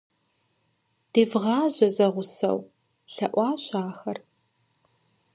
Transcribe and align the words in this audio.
-Девгъаджэ 1.13 1.87
зэгъусэу,– 1.95 2.59
лъэӀуащ 3.13 3.63
ахэр. 3.81 4.17